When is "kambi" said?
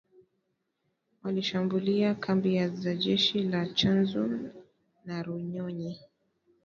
2.15-2.67